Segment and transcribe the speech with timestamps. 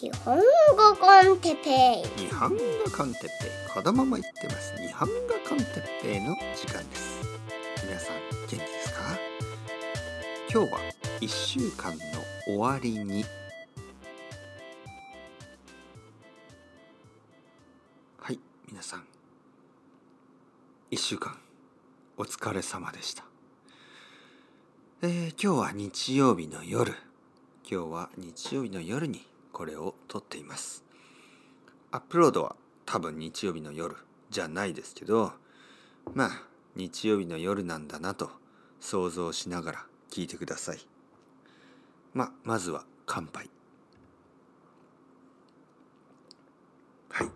[0.00, 0.42] 日本語
[1.00, 2.28] コンテッペイ。
[2.28, 2.56] 日本語
[2.96, 3.74] コンテッペイ。
[3.74, 4.76] 子供も言ってます。
[4.76, 5.14] 日本語
[5.48, 7.20] コンテッペイの時間です。
[7.84, 8.16] 皆さん
[8.48, 9.00] 元気ですか？
[10.54, 10.78] 今日は
[11.20, 11.98] 1週間の
[12.46, 13.24] 終わりに。
[18.20, 18.38] はい
[18.70, 19.04] 皆さん。
[20.92, 21.36] 1週間
[22.16, 23.24] お疲れ様でした。
[25.02, 26.94] えー、今日は日曜日の夜。
[27.68, 29.26] 今日は日曜日の夜に
[29.58, 30.84] これを撮っています。
[31.90, 32.54] アップロードは
[32.86, 33.96] 多分日曜日の夜
[34.30, 35.32] じゃないですけど
[36.14, 36.30] まあ
[36.76, 38.30] 日曜日の夜なんだなと
[38.78, 40.78] 想像しながら聞いてください。
[42.14, 43.50] ままずは乾杯。
[47.10, 47.28] はい。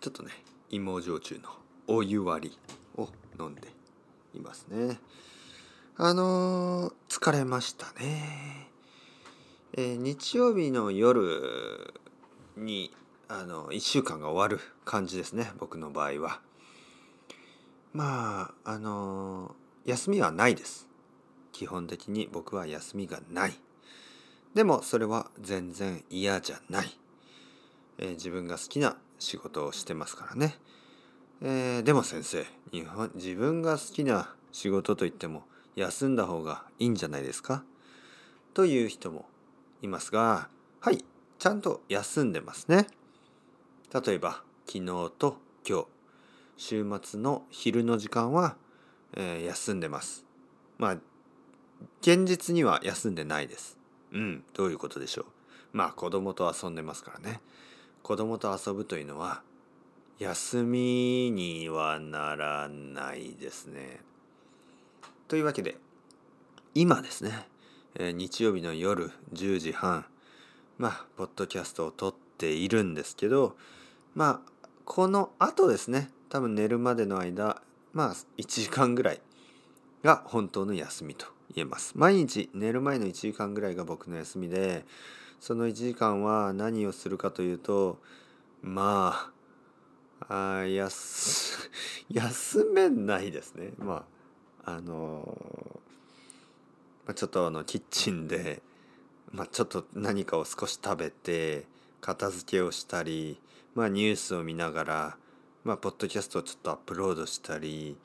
[0.00, 0.30] ちょっとね
[0.70, 1.48] 芋焼酎の
[1.88, 2.58] お湯割り
[3.02, 3.08] を
[3.40, 3.66] 飲んで
[4.34, 5.00] いますね。
[5.96, 8.71] あのー、疲れましたね。
[9.74, 11.94] えー、日曜日の夜
[12.58, 12.92] に
[13.28, 16.40] あの1週間が終わる感じですね僕の場合は。
[17.94, 19.54] まああの、
[19.86, 20.88] 休みはないです。
[21.52, 23.54] 基本的に僕は休みがない。
[24.54, 26.98] でもそれは全然嫌じゃない。
[27.96, 30.58] えー、自分が好きな仕事をしてますからね。
[31.40, 35.44] えー、でも先生日本自分が好きな仕事といっても
[35.76, 37.64] 休んだ方がいいんじゃないですか？
[38.52, 39.24] という人も
[39.82, 40.48] いますが
[40.80, 41.04] はい
[41.38, 42.86] ちゃんと休んでますね。
[43.92, 44.86] 例えば昨日
[45.18, 45.36] と
[45.68, 45.86] 今日
[46.56, 48.56] 週末の昼の時間は、
[49.14, 50.24] えー、休んでます。
[50.78, 50.96] まあ
[52.00, 53.76] 現実には休んでないです。
[54.12, 55.26] うんどういうことでしょう。
[55.72, 57.40] まあ子供と遊んでますからね。
[58.02, 59.42] 子供と遊ぶというのは
[60.18, 64.00] 休みにはならないですね。
[65.26, 65.76] というわけで
[66.74, 67.48] 今ですね、
[67.94, 70.06] えー、日曜日の夜10時半
[70.78, 73.56] まあポッドキャストを撮っているんですけど
[74.14, 79.20] まあこの後ですね多分寝るまでの間まあ1時間ぐらい
[80.02, 81.92] が本当の休みと言えます。
[81.94, 84.84] 毎日寝る前の1時間ぐらいが僕の休みで
[85.40, 87.98] その1時間は何をするかというと
[88.62, 89.30] ま
[90.28, 91.70] ああ休
[92.10, 93.72] 休めないですね。
[93.78, 94.06] ま
[94.64, 95.80] ああの
[97.06, 98.62] まあ、ちょっとあのキッチンで、
[99.30, 101.66] まあ、ちょっと何かを少し食べて
[102.00, 103.40] 片付けをしたり、
[103.74, 105.16] まあ、ニュースを見ながら、
[105.64, 107.96] まあ、ポッドキャストをちょっとアップロードしたり、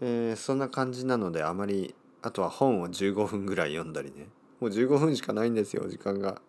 [0.00, 4.26] えー、そんな感じなのであまりあとは本を15分ぐらい読んだりね
[4.60, 6.40] もう15分しかないんですよ時間が。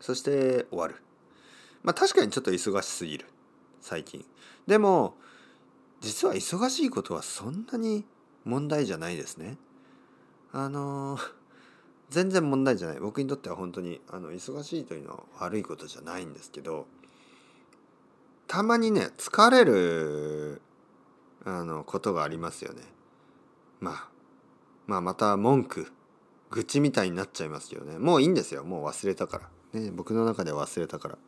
[0.00, 0.96] そして終わる。
[1.82, 3.26] まあ確かにちょっと忙しすぎる
[3.80, 4.24] 最近。
[4.66, 5.14] でも
[6.00, 8.04] 実は忙しいことはそんなに
[8.44, 9.56] 問題じゃないですね。
[10.52, 11.18] あの
[12.10, 16.86] 全然問題じゃない僕にとっては本当にあの忙しいというのは悪いことじゃないんですけど
[18.46, 20.60] たまにね疲れる
[21.44, 22.82] あのことがありますよね。
[23.80, 24.08] まあ
[24.86, 25.90] まあまた文句
[26.50, 29.40] 愚痴みたいになっちゃいますけどねもういいんですよもう忘れたか
[29.72, 31.18] ら、ね、僕の中では忘れたから。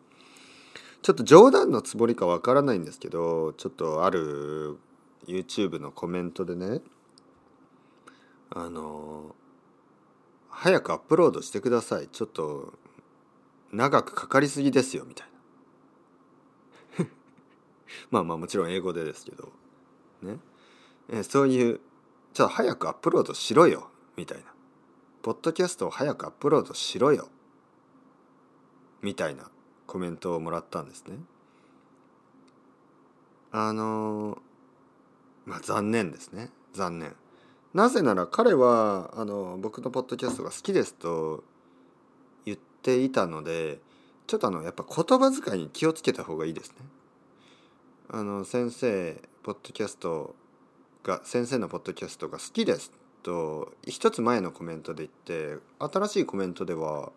[1.03, 4.79] ちょっと冗談のつもりかわからないんですけどちょっとある
[5.27, 6.81] YouTube のコメントでね
[8.51, 9.35] あの
[10.49, 12.09] 早くアップロードしてください。
[12.09, 12.75] ちょっと
[13.73, 15.29] 長くかかりすぎですよみたい
[16.99, 17.07] な。
[18.11, 19.53] まあまあもちろん英語でですけど
[20.23, 20.39] ね。
[21.09, 21.81] えそういう
[22.33, 24.55] ちょっと早くアップロードしろよみたいな。
[25.23, 27.29] ポッドキャストを早くアップロードしろよ
[29.03, 29.51] みたいな
[29.87, 31.19] コメントをもらったんですね。
[33.51, 34.39] あの
[35.47, 36.51] まあ残念ですね。
[36.73, 37.17] 残念。
[37.75, 41.43] なぜなら彼はあの僕のポッドキャストが好きですと
[42.47, 43.81] 言っていたので
[44.29, 46.77] ちょっとあのやっぱ言葉遣いに気をつけた方がいいですね。
[48.09, 50.37] あの先生ポッドキャスト
[51.03, 52.93] が先生のポッドキャストが好きです
[53.25, 57.11] と一つ前のコメントで言って新しいコメントでは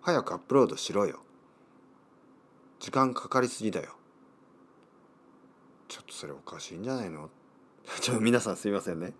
[0.00, 1.20] 早くアップロードしろよ
[2.80, 3.96] 時間かかりすぎだよ
[5.88, 7.28] ちょっとそれおかしいんじゃないの
[8.00, 9.14] ちょっと皆さんすいませんね。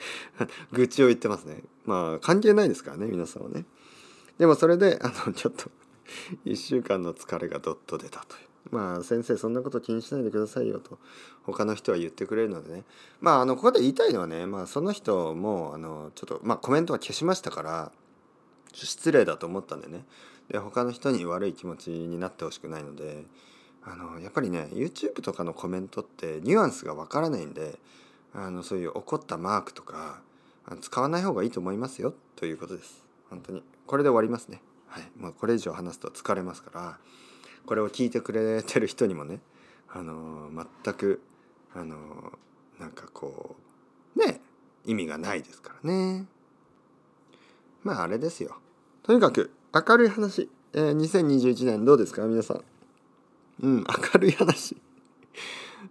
[0.72, 1.62] 愚痴を言ってますね。
[1.84, 3.64] まあ関係ないですからね皆さんはね。
[4.38, 5.70] でもそれであのちょっと
[6.44, 8.48] 1週間の疲れがどっと出たという。
[8.70, 10.98] まあ先生そんなこと気にしないでくださいよと
[11.42, 12.84] 他の人は言ってくれるのでね。
[13.20, 17.92] まああのここで言いたいのはねまあその人もあのちょっとまあコメントは消しましたから
[18.72, 20.04] 失礼だと思ったんでね。
[20.48, 23.24] で他の人に悪い気持ちになってほしくないので
[23.86, 27.78] あのやっぱりね YouTube とかのコメントってニュアンスがわからないんで
[28.34, 30.20] あのそういう怒ったマークとか
[30.80, 33.04] 使わない方がいいと思いますよということです。
[33.28, 33.62] 本当に。
[33.86, 34.60] これで終わりますね。
[34.88, 36.98] はい、もうこれ以上話すと疲れますから
[37.66, 39.40] これを聞いてくれてる人にもね
[39.90, 40.50] あの
[40.84, 41.20] 全く
[41.74, 41.96] あの
[42.78, 43.56] なんかこ
[44.16, 44.40] うね
[44.84, 46.26] 意味がないですからね。
[47.82, 48.56] まああれですよ。
[49.02, 52.22] とにかく明るい話、えー、2021年どうですか？
[52.24, 52.64] 皆さん。
[53.62, 53.84] うん
[54.14, 54.76] 明るい話。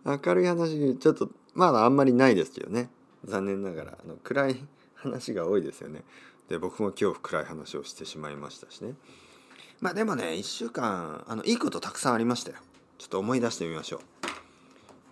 [0.05, 2.89] 明るい話ちょっとまだあんまりないですよね。
[3.25, 4.57] 残念ながらあの暗い
[4.95, 6.03] 話が多いですよね。
[6.49, 8.93] で僕も今日暗い話をしてしまいましたしね。
[9.79, 12.57] まあでもね1週間あのいいことたくさんありましたよ。
[12.97, 13.99] ちょっと思い出してみましょう。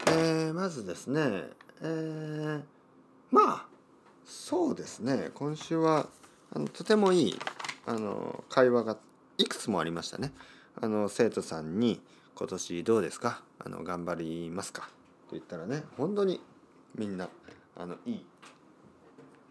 [0.08, 1.44] えー、まずですね
[1.82, 2.62] えー、
[3.32, 3.66] まあ
[4.26, 5.32] そうですね。
[5.34, 6.08] 今週は
[6.54, 7.40] あのとてもいい
[7.86, 8.98] あの会話が
[9.38, 10.34] いくつもありましたね。
[10.82, 12.02] あの生徒さんに
[12.36, 13.44] 「今年どうですか？
[13.60, 14.90] あの頑張りますか?」
[15.30, 16.42] と言ったらね本当に
[16.96, 17.30] みんな
[17.76, 18.26] あのいい、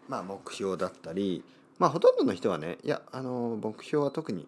[0.07, 1.43] まあ、目標だったり
[1.79, 4.47] まあほとんどの人はねいやあの目標は特に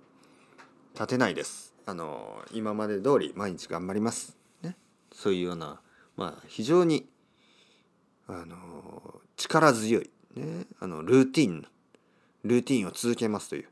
[0.93, 1.73] 立てないです。
[1.85, 4.77] あの今まで通り毎日頑張ります、ね、
[5.11, 5.81] そういうような、
[6.15, 7.09] まあ、非常に
[8.25, 11.67] あの力強い、ね、あのルーティン
[12.45, 13.67] ルーティンを続けますという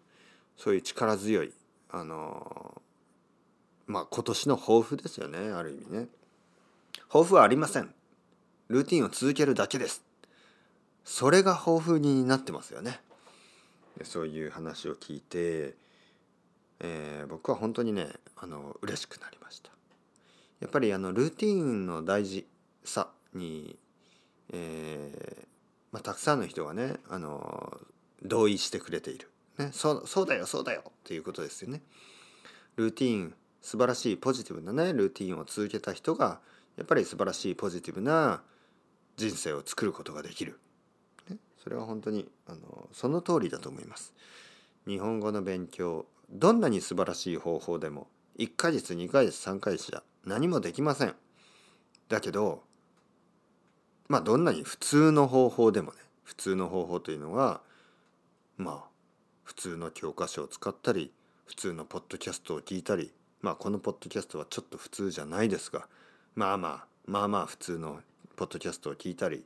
[0.58, 1.54] そういう力強い
[1.90, 2.82] あの
[3.92, 6.08] まあ今年の抱負ですよねある意味ね。
[7.10, 7.94] 抱負はありません。
[8.70, 10.02] ルーティンを続けるだけです。
[11.04, 13.02] それが抱負になってますよね。
[14.04, 15.76] そういう話を聞いて、
[16.80, 18.08] えー、僕は本当にね
[18.38, 19.72] あの嬉しくなりました。
[20.62, 22.48] やっぱりあのルーティンの大事
[22.86, 23.78] さに、
[24.54, 25.48] えー
[25.92, 27.78] まあ、たくさんの人がねあの
[28.24, 31.82] 同意してくれている、ね、そうそうだよそうだよっていうことですよね。
[32.78, 36.40] ルーティン素晴らしいポジティブなねルーティンを続けた人が
[36.78, 38.42] やっぱり素晴らしいポジティブな
[39.18, 40.60] 人生を作ることができる、
[41.30, 44.14] ね、それは本当にあのその通りだと思います。
[44.88, 48.08] 日本語の勉強どんなに素晴らしい方法でも
[48.40, 51.16] 1ヶ月2ヶ月3ヶ月じゃ何もできません。
[52.10, 52.64] だけど
[54.08, 57.62] まあどんなに普通の方法でもね普通の方法というのは
[58.58, 58.90] まあ
[59.44, 61.12] 普通の教科書を使ったり
[61.46, 65.88] 普通のポッドキャストを聞いたりまあこのポッドキャストはちょっと普通じゃないですが
[66.36, 68.00] まあまあまあまあ普通の
[68.36, 69.44] ポッドキャストを聞いたり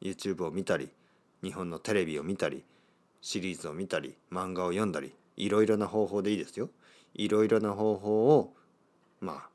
[0.00, 0.88] YouTube を見たり
[1.42, 2.62] 日本のテレビを見たり
[3.20, 6.68] シリーズを見たり漫画を読んだりいろいろな方法でいいですよ。
[7.14, 8.54] いろいろな方法を
[9.20, 9.48] まあ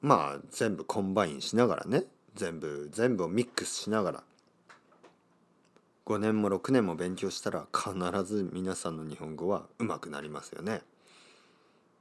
[0.00, 4.22] まあ全部 combine しながらね全部全部をミックスしながら
[6.06, 7.92] 5年も6年も勉強したら必
[8.24, 10.80] ず皆さんの日本語はうまくなりますよね。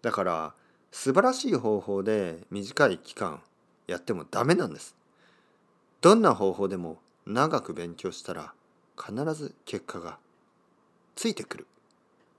[0.01, 0.53] だから
[0.91, 3.41] 素晴らしい方法で短い期間
[3.87, 4.95] やってもダメなんです。
[6.01, 8.53] どんな方法でも長く勉強したら
[8.97, 10.17] 必ず結果が
[11.15, 11.67] ついてくる。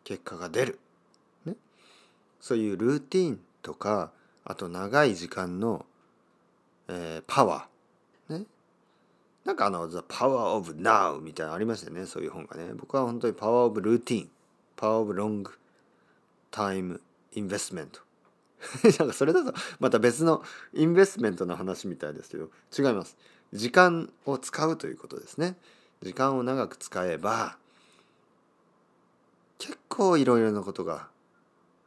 [0.05, 0.79] 結果が出る、
[1.45, 1.55] ね、
[2.41, 4.11] そういうルーティンとか
[4.43, 5.85] あと長い時間の、
[6.89, 8.39] えー、パワー。
[8.39, 8.47] ね。
[9.45, 12.07] なんかあの「The Power of Now」みたいなのありましたよね。
[12.07, 12.73] そういう本がね。
[12.75, 14.29] 僕は本当に「Power of Routine」
[14.79, 15.45] 「Power of Long
[16.51, 17.01] Time
[17.47, 18.01] Investment」
[18.99, 20.43] なんかそれだとまた別の
[20.73, 23.17] インベストメントの話みたいですけど違います。
[23.53, 25.57] 時間を使うということですね。
[26.03, 27.57] 時間を長く使えば
[29.59, 31.09] 結構いろいろなことが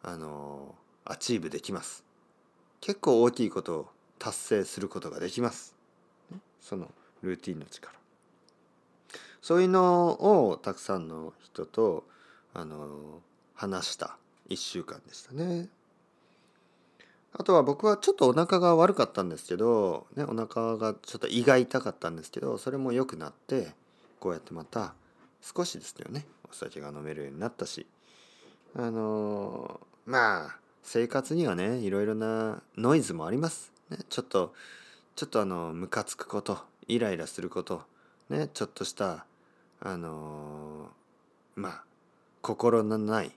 [0.03, 2.03] あの achieve できます。
[2.79, 5.75] 結構大きいことを達成することができます。
[6.61, 6.89] その
[7.21, 7.93] ルーティンの力。
[9.41, 12.05] そういうのをたくさんの人と
[12.53, 13.21] あの
[13.55, 14.17] 話した。
[14.51, 15.69] 1週間でしたね。
[17.33, 23.69] あとは僕はちょっとお腹が悪かったんですけど、ね、お腹がちょっと胃が痛かったんですけどそれも良くなって
[24.19, 24.93] こうやってまた
[25.41, 27.87] 少しですよねお酒が飲めるようになったし
[28.75, 33.71] あのー、まあ生活にはねいろいろなノイズもあります。
[33.89, 34.53] ね、ちょっと
[35.15, 37.83] ちょっとあのムカつくことイライラすること
[38.29, 39.25] ねちょっとした
[39.79, 41.83] あのー、まあ
[42.41, 43.31] 心のない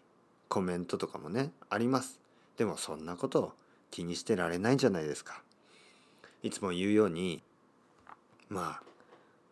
[0.54, 2.20] コメントとかもねあります。
[2.56, 3.52] でもそんなことを
[3.90, 5.42] 気にしてられないんじゃないですか。
[6.44, 7.42] いつも言うように
[8.48, 8.82] まあ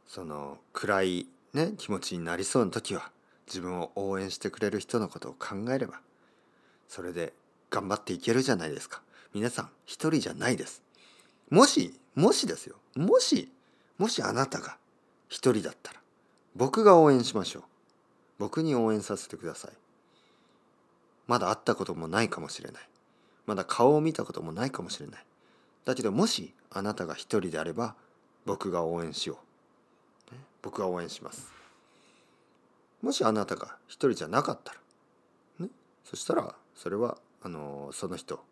[0.07, 3.11] その暗いね気持ちになりそうな時は
[3.49, 5.99] 自分を応援してくれる人のことを考えれば
[6.87, 7.33] それで
[7.69, 9.03] 頑張っていけるじゃないですか。
[9.35, 10.85] 皆さん一人じゃないです。
[11.51, 13.51] もしもしですよもし
[13.99, 14.77] もしあなたが
[15.29, 16.01] 一人だったら
[16.55, 17.63] 僕が応援しましょう。
[18.39, 19.73] 僕に応援させてください。
[21.27, 22.83] まだ会ったこともないかもしれない。
[23.47, 25.25] まだ顔を見たこともないかもしれない。
[25.85, 27.95] だけどもしあなたが一人であれば
[28.47, 29.39] 僕が応援しよ
[30.31, 30.35] う。
[30.35, 31.53] ね、僕が応援します。
[33.03, 35.69] もしあなたが一人じゃなかったら、ね、
[36.05, 38.45] そしたらそれはあのその人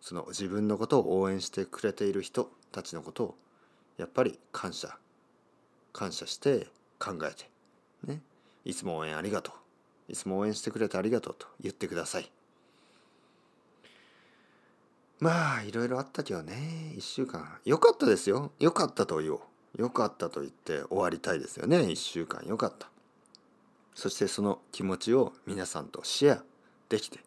[0.00, 3.34] その自分のことを応援してくれている人たちのことを
[3.96, 4.96] やっぱり感謝
[5.92, 6.68] 感謝して
[7.00, 7.50] 考えて
[8.06, 8.20] ね
[8.64, 9.54] いつも応援ありがとう
[10.08, 12.30] いつも応援してくれてありがとうと言ってください。
[15.20, 17.58] まあいろいろあったけどね1週間。
[17.64, 18.52] よかったですよ。
[18.58, 19.40] よかったと言おう。
[19.82, 22.46] よかったと言って終わりたいですよね1週間。
[22.46, 22.88] よかった。
[23.94, 26.44] そしてその気持ちを皆さんとシェア
[26.88, 27.18] できて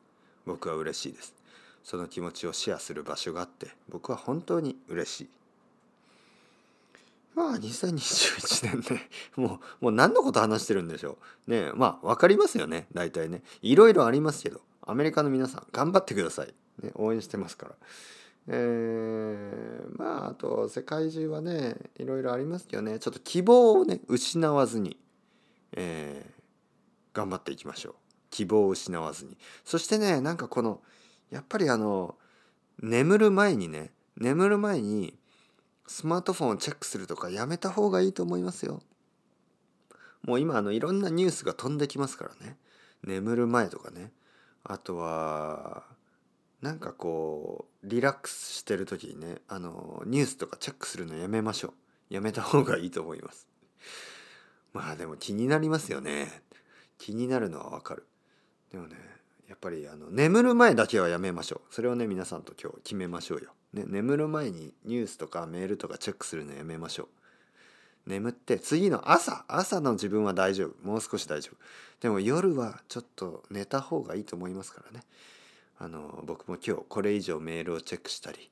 [0.46, 1.36] 僕は嬉しいです。
[1.84, 5.30] その気持ちをシェアする場所があって僕は本当に嬉しい。
[7.36, 11.52] まあ2021年ねもうもう何のこと話してるんでしょう。
[11.52, 13.42] ねまあ分かりますよね大体ね。
[13.62, 17.76] いろいろありますけどアメリカの皆さん頑張ってください、ね、応援してますから。
[18.48, 23.00] えー、まああと世界中はねいろいろありますけどね。
[23.00, 24.98] ちょっと希望をね失わずに、
[25.74, 27.96] えー、頑張っていきましょう。
[28.30, 29.38] 希望を失わずに。
[29.64, 30.82] そしてねなんかこの
[31.30, 32.16] やっぱりあの
[32.82, 35.16] 眠る前にね眠る前に
[35.92, 38.82] スマートフォンをチェックするとかやめた方がいいと思いますよ。
[40.24, 42.56] もう今あのいろんなニュースが飛んできますからね。
[43.04, 44.14] 眠る前とかね。
[44.64, 45.84] あとは
[46.62, 51.74] なんかこうリラックスしてる時にねあのニュースとかチェックするのやめましょ
[52.10, 52.14] う。
[52.14, 53.50] やめた方がいいと思います。
[54.72, 56.42] まあでも気になりますよね。
[56.98, 58.08] 気になるのはわかる。
[58.72, 58.96] でもね
[59.50, 61.74] やっぱりあの眠る前だけはやめましょう。
[61.74, 67.08] それをね皆さんと今日決めましょうよ、ね、眠る前にニュースとかメールとかチェックするのやめましょう。
[68.10, 70.88] 眠って次の朝朝の自分は大丈夫。
[70.88, 71.58] もう少し大丈夫。
[72.02, 75.06] でも夜はちょっと寝た方がいいと思いますからね。
[75.78, 78.52] あの僕も今日これ以上メールをチェックしたり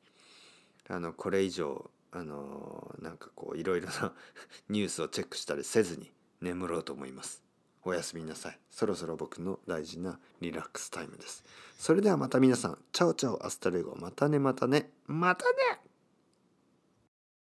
[0.87, 4.13] あのこれ以上あのなんかこういろいろな
[4.67, 6.11] ニュースをチェックしたりせずに
[6.41, 7.43] 眠ろうと思います。
[7.85, 8.59] おやすみなさい。
[8.69, 11.43] そろそろ僕の大事なリラックスタイムです。
[11.77, 12.77] それではまた皆さん。
[12.91, 13.95] Chao chao hasta luego。
[13.95, 14.89] またねまたね。
[15.07, 15.88] またね。